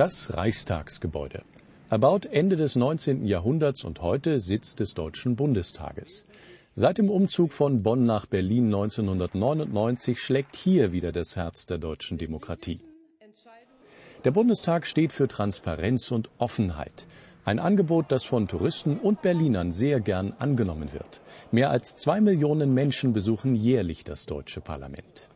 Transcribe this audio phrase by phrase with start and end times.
[0.00, 1.42] Das Reichstagsgebäude.
[1.90, 3.26] Erbaut Ende des 19.
[3.26, 6.24] Jahrhunderts und heute Sitz des Deutschen Bundestages.
[6.72, 12.16] Seit dem Umzug von Bonn nach Berlin 1999 schlägt hier wieder das Herz der deutschen
[12.16, 12.80] Demokratie.
[14.24, 17.06] Der Bundestag steht für Transparenz und Offenheit.
[17.44, 21.20] Ein Angebot, das von Touristen und Berlinern sehr gern angenommen wird.
[21.52, 25.29] Mehr als zwei Millionen Menschen besuchen jährlich das deutsche Parlament.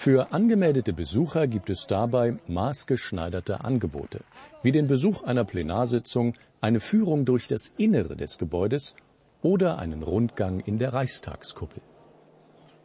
[0.00, 4.20] Für angemeldete Besucher gibt es dabei maßgeschneiderte Angebote,
[4.62, 8.94] wie den Besuch einer Plenarsitzung, eine Führung durch das Innere des Gebäudes
[9.42, 11.82] oder einen Rundgang in der Reichstagskuppel.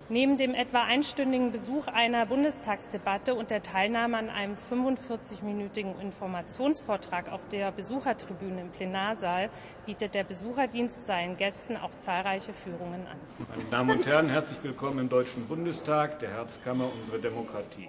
[0.09, 7.47] Neben dem etwa einstündigen Besuch einer Bundestagsdebatte und der Teilnahme an einem 45-minütigen Informationsvortrag auf
[7.47, 9.49] der Besuchertribüne im Plenarsaal
[9.85, 13.17] bietet der Besucherdienst seinen Gästen auch zahlreiche Führungen an.
[13.49, 17.87] Meine Damen und Herren, herzlich willkommen im Deutschen Bundestag, der Herzkammer unserer Demokratie.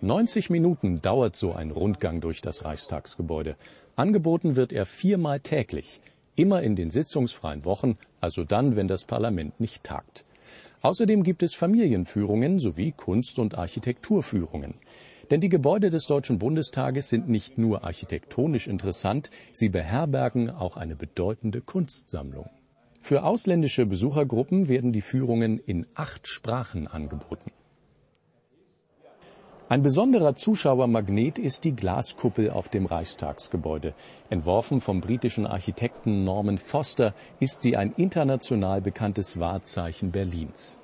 [0.00, 3.56] 90 Minuten dauert so ein Rundgang durch das Reichstagsgebäude.
[3.94, 6.00] Angeboten wird er viermal täglich,
[6.34, 10.24] immer in den sitzungsfreien Wochen, also dann, wenn das Parlament nicht tagt.
[10.82, 14.74] Außerdem gibt es Familienführungen sowie Kunst- und Architekturführungen.
[15.30, 20.96] Denn die Gebäude des Deutschen Bundestages sind nicht nur architektonisch interessant, sie beherbergen auch eine
[20.96, 22.48] bedeutende Kunstsammlung.
[23.00, 27.52] Für ausländische Besuchergruppen werden die Führungen in acht Sprachen angeboten.
[29.70, 33.94] Ein besonderer Zuschauermagnet ist die Glaskuppel auf dem Reichstagsgebäude.
[34.28, 40.80] Entworfen vom britischen Architekten Norman Foster ist sie ein international bekanntes Wahrzeichen Berlins.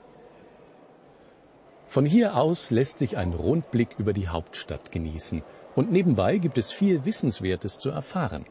[1.89, 5.43] Von hier aus lässt sich ein Rundblick über die Hauptstadt genießen.
[5.75, 8.47] Und nebenbei gibt es viel Wissenswertes zu erfahren.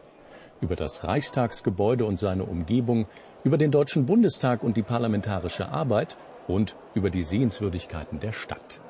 [0.59, 3.08] Über das Reichstagsgebäude und seine Umgebung,
[3.45, 6.17] über den Deutschen Bundestag und die parlamentarische Arbeit
[6.49, 8.81] und über die Sehenswürdigkeiten der Stadt.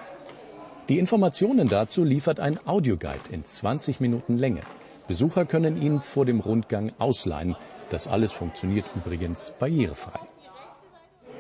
[0.88, 4.62] Die Informationen dazu liefert ein Audioguide in 20 Minuten Länge.
[5.08, 7.56] Besucher können ihn vor dem Rundgang ausleihen.
[7.90, 10.20] Das alles funktioniert übrigens barrierefrei.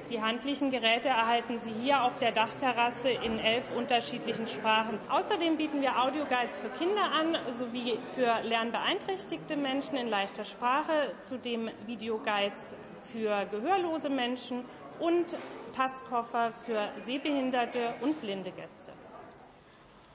[0.09, 4.97] Die handlichen Geräte erhalten Sie hier auf der Dachterrasse in elf unterschiedlichen Sprachen.
[5.09, 11.69] Außerdem bieten wir Audioguides für Kinder an, sowie für lernbeeinträchtigte Menschen in leichter Sprache, zudem
[11.85, 12.75] Videoguides
[13.11, 14.65] für gehörlose Menschen
[14.99, 15.37] und
[15.73, 18.91] Tastkoffer für sehbehinderte und blinde Gäste.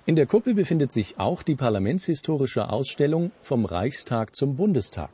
[0.06, 5.10] In der Kuppel befindet sich auch die parlamentshistorische Ausstellung Vom Reichstag zum Bundestag.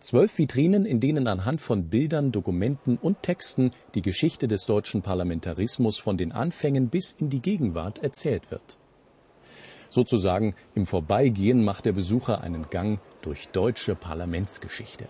[0.00, 5.98] Zwölf Vitrinen, in denen anhand von Bildern, Dokumenten und Texten die Geschichte des deutschen Parlamentarismus
[5.98, 8.78] von den Anfängen bis in die Gegenwart erzählt wird.
[9.88, 15.06] Sozusagen im Vorbeigehen macht der Besucher einen Gang durch deutsche Parlamentsgeschichte.